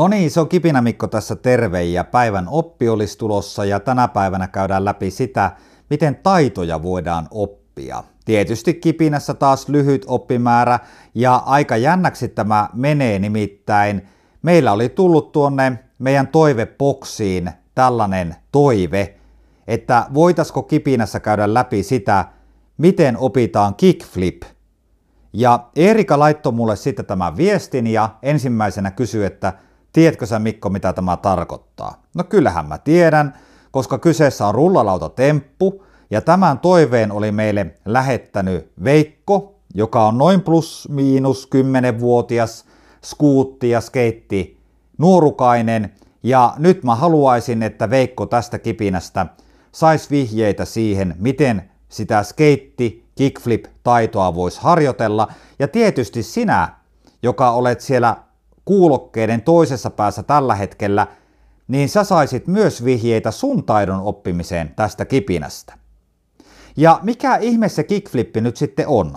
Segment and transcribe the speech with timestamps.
[0.00, 4.08] No niin, se on Kipinä Mikko tässä terve ja päivän oppi olisi tulossa ja tänä
[4.08, 5.52] päivänä käydään läpi sitä,
[5.90, 8.04] miten taitoja voidaan oppia.
[8.24, 10.78] Tietysti Kipinässä taas lyhyt oppimäärä
[11.14, 14.08] ja aika jännäksi tämä menee nimittäin.
[14.42, 19.14] Meillä oli tullut tuonne meidän toivepoksiin tällainen toive,
[19.66, 22.24] että voitaisiko Kipinässä käydä läpi sitä,
[22.78, 24.42] miten opitaan kickflip.
[25.32, 29.52] Ja Erika laittoi mulle sitten tämän viestin ja ensimmäisenä kysyi, että
[29.92, 32.02] Tiedätkö sä Mikko, mitä tämä tarkoittaa?
[32.14, 33.34] No kyllähän mä tiedän,
[33.70, 40.88] koska kyseessä on rullalautotemppu, ja tämän toiveen oli meille lähettänyt Veikko, joka on noin plus
[40.90, 42.64] miinus 10-vuotias
[43.04, 44.60] skuutti ja skeitti
[44.98, 49.26] nuorukainen, ja nyt mä haluaisin, että Veikko tästä kipinästä
[49.72, 56.68] saisi vihjeitä siihen, miten sitä skeitti, kickflip-taitoa voisi harjoitella, ja tietysti sinä,
[57.22, 58.16] joka olet siellä
[58.64, 61.06] kuulokkeiden toisessa päässä tällä hetkellä,
[61.68, 65.74] niin sä saisit myös vihjeitä sun taidon oppimiseen tästä kipinästä.
[66.76, 69.14] Ja mikä ihme se kickflippi nyt sitten on?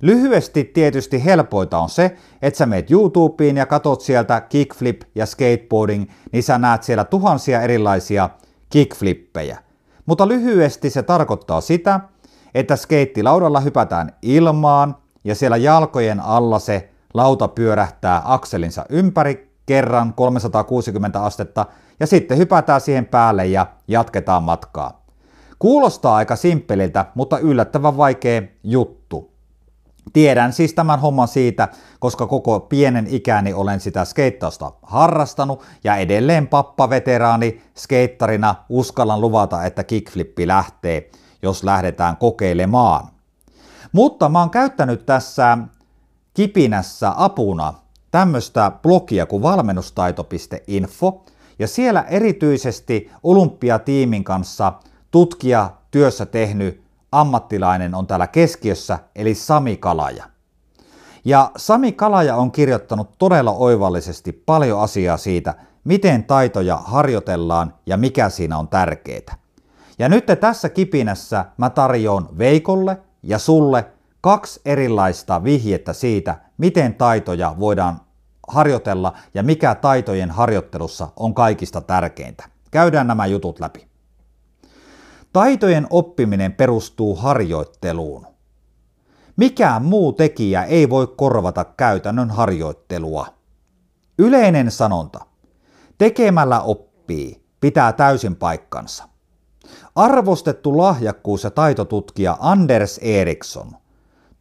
[0.00, 6.10] Lyhyesti tietysti helpoita on se, että sä meet YouTubeen ja katot sieltä kickflip ja skateboarding,
[6.32, 8.30] niin sä näet siellä tuhansia erilaisia
[8.70, 9.58] kickflippejä.
[10.06, 12.00] Mutta lyhyesti se tarkoittaa sitä,
[12.54, 21.22] että skeittilaudalla hypätään ilmaan ja siellä jalkojen alla se lauta pyörähtää akselinsa ympäri kerran 360
[21.22, 21.66] astetta
[22.00, 25.02] ja sitten hypätään siihen päälle ja jatketaan matkaa.
[25.58, 29.32] Kuulostaa aika simppeliltä, mutta yllättävän vaikea juttu.
[30.12, 36.48] Tiedän siis tämän homman siitä, koska koko pienen ikäni olen sitä skeittausta harrastanut ja edelleen
[36.48, 41.10] pappa-veteraani skeittarina uskallan luvata, että kickflippi lähtee,
[41.42, 43.08] jos lähdetään kokeilemaan.
[43.92, 45.58] Mutta mä oon käyttänyt tässä
[46.38, 47.74] kipinässä apuna
[48.10, 51.24] tämmöistä blogia kuin valmennustaito.info,
[51.58, 54.72] ja siellä erityisesti olympiatiimin kanssa
[55.10, 56.82] tutkija työssä tehnyt
[57.12, 60.24] ammattilainen on täällä keskiössä, eli Sami Kalaja.
[61.24, 68.28] Ja Sami Kalaja on kirjoittanut todella oivallisesti paljon asiaa siitä, miten taitoja harjoitellaan ja mikä
[68.28, 69.36] siinä on tärkeää.
[69.98, 73.86] Ja nyt tässä kipinässä mä tarjoan Veikolle ja sulle
[74.28, 78.00] kaksi erilaista vihjettä siitä, miten taitoja voidaan
[78.48, 82.48] harjoitella ja mikä taitojen harjoittelussa on kaikista tärkeintä.
[82.70, 83.88] Käydään nämä jutut läpi.
[85.32, 88.26] Taitojen oppiminen perustuu harjoitteluun.
[89.36, 93.26] Mikään muu tekijä ei voi korvata käytännön harjoittelua.
[94.18, 95.26] Yleinen sanonta.
[95.98, 99.08] Tekemällä oppii pitää täysin paikkansa.
[99.94, 103.72] Arvostettu lahjakkuus- ja taitotutkija Anders Eriksson–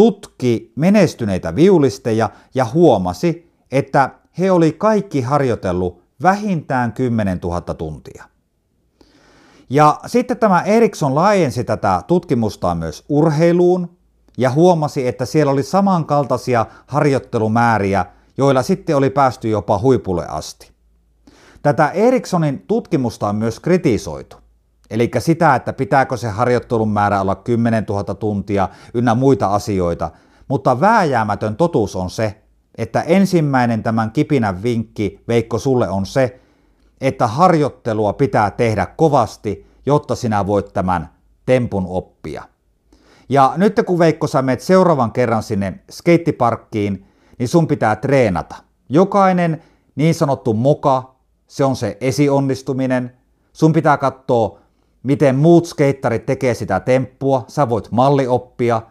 [0.00, 8.24] tutki menestyneitä viulisteja ja huomasi, että he oli kaikki harjoitellut vähintään 10 000 tuntia.
[9.70, 13.96] Ja sitten tämä Eriksson laajensi tätä tutkimustaan myös urheiluun
[14.38, 18.06] ja huomasi, että siellä oli samankaltaisia harjoittelumääriä,
[18.36, 20.70] joilla sitten oli päästy jopa huipulle asti.
[21.62, 24.36] Tätä Erikssonin tutkimusta on myös kritisoitu.
[24.90, 30.10] Eli sitä, että pitääkö se harjoittelun määrä olla 10 000 tuntia ynnä muita asioita,
[30.48, 32.42] mutta vääjäämätön totuus on se,
[32.78, 36.40] että ensimmäinen tämän kipinän vinkki, Veikko, sulle on se,
[37.00, 41.10] että harjoittelua pitää tehdä kovasti, jotta sinä voit tämän
[41.46, 42.44] tempun oppia.
[43.28, 47.06] Ja nyt kun Veikko sä menet seuraavan kerran sinne skeittiparkkiin,
[47.38, 48.56] niin sun pitää treenata.
[48.88, 49.62] Jokainen
[49.96, 51.14] niin sanottu moka,
[51.46, 53.16] se on se esionnistuminen.
[53.52, 54.59] Sun pitää katsoa
[55.02, 58.82] miten muut skeittarit tekee sitä temppua, sä voit mallioppia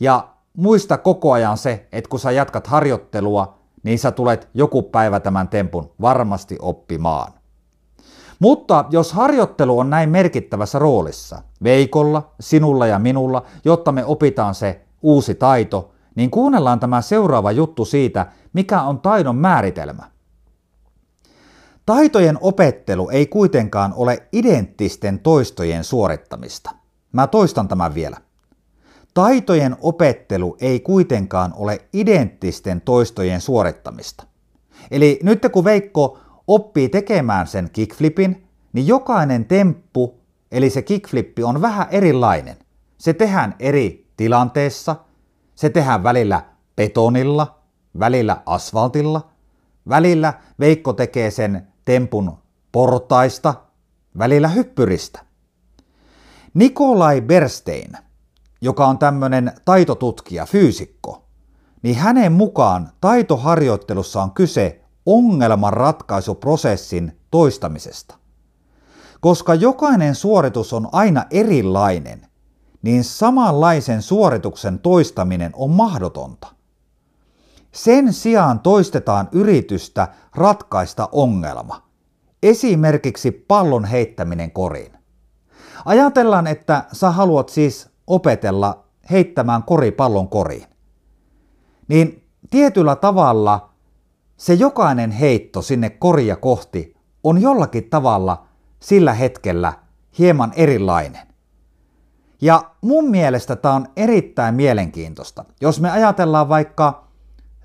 [0.00, 5.20] ja muista koko ajan se, että kun sä jatkat harjoittelua, niin sä tulet joku päivä
[5.20, 7.32] tämän tempun varmasti oppimaan.
[8.38, 14.80] Mutta jos harjoittelu on näin merkittävässä roolissa, Veikolla, sinulla ja minulla, jotta me opitaan se
[15.02, 20.04] uusi taito, niin kuunnellaan tämä seuraava juttu siitä, mikä on taidon määritelmä.
[21.86, 26.70] Taitojen opettelu ei kuitenkaan ole identtisten toistojen suorittamista.
[27.12, 28.16] Mä toistan tämän vielä.
[29.14, 34.24] Taitojen opettelu ei kuitenkaan ole identtisten toistojen suorittamista.
[34.90, 40.20] Eli nyt kun Veikko oppii tekemään sen kickflipin, niin jokainen temppu,
[40.52, 42.56] eli se kickflippi on vähän erilainen.
[42.98, 44.96] Se tehdään eri tilanteessa,
[45.54, 46.42] se tehdään välillä
[46.76, 47.58] betonilla,
[47.98, 49.30] välillä asfaltilla,
[49.88, 52.38] välillä Veikko tekee sen tempun
[52.72, 53.54] portaista,
[54.18, 55.20] välillä hyppyristä.
[56.54, 57.92] Nikolai Berstein,
[58.60, 61.24] joka on tämmöinen taitotutkija, fyysikko,
[61.82, 68.14] niin hänen mukaan taitoharjoittelussa on kyse ongelmanratkaisuprosessin toistamisesta.
[69.20, 72.26] Koska jokainen suoritus on aina erilainen,
[72.82, 76.55] niin samanlaisen suorituksen toistaminen on mahdotonta.
[77.76, 81.82] Sen sijaan toistetaan yritystä ratkaista ongelma.
[82.42, 84.92] Esimerkiksi pallon heittäminen koriin.
[85.84, 90.66] Ajatellaan, että sä haluat siis opetella heittämään koripallon koriin.
[91.88, 93.70] Niin tietyllä tavalla
[94.36, 98.46] se jokainen heitto sinne koria kohti on jollakin tavalla
[98.80, 99.72] sillä hetkellä
[100.18, 101.26] hieman erilainen.
[102.40, 107.05] Ja mun mielestä tämä on erittäin mielenkiintoista, jos me ajatellaan vaikka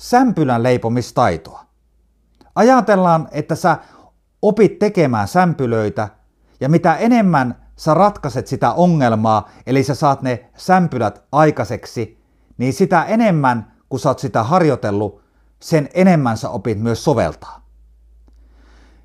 [0.00, 1.64] sämpylän leipomistaitoa.
[2.54, 3.76] Ajatellaan, että sä
[4.42, 6.08] opit tekemään sämpylöitä
[6.60, 12.18] ja mitä enemmän sä ratkaiset sitä ongelmaa, eli sä saat ne sämpylät aikaiseksi,
[12.58, 15.22] niin sitä enemmän, kun sä oot sitä harjoitellut,
[15.62, 17.62] sen enemmän sä opit myös soveltaa.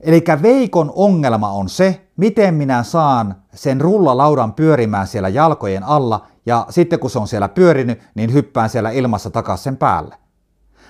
[0.00, 6.66] Eli Veikon ongelma on se, miten minä saan sen rullalaudan pyörimään siellä jalkojen alla ja
[6.70, 10.20] sitten kun se on siellä pyörinyt, niin hyppään siellä ilmassa takaisin sen päälle.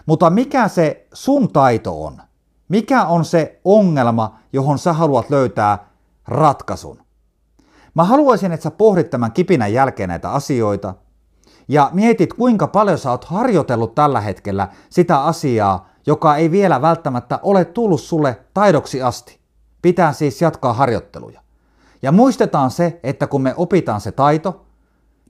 [0.07, 2.23] Mutta mikä se sun taito on?
[2.69, 5.79] Mikä on se ongelma, johon sä haluat löytää
[6.29, 7.03] ratkaisun?
[7.95, 10.95] Mä haluaisin, että sä pohdit tämän kipinän jälkeen näitä asioita
[11.69, 17.39] ja mietit, kuinka paljon sä oot harjoitellut tällä hetkellä sitä asiaa, joka ei vielä välttämättä
[17.43, 19.41] ole tullut sulle taidoksi asti.
[19.83, 21.41] Pitää siis jatkaa harjoitteluja.
[22.03, 24.67] Ja muistetaan se, että kun me opitaan se taito,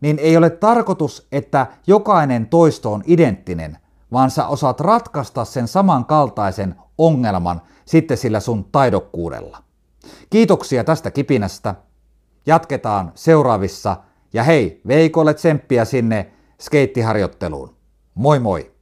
[0.01, 3.79] niin ei ole tarkoitus, että jokainen toisto on identtinen,
[4.13, 9.63] vaan sä osaat ratkaista sen samankaltaisen ongelman sitten sillä sun taidokkuudella.
[10.31, 11.75] Kiitoksia tästä kipinästä.
[12.47, 13.97] Jatketaan seuraavissa.
[14.33, 17.77] Ja hei, Veikolle tsemppiä sinne skeittiharjoitteluun.
[18.15, 18.80] Moi moi!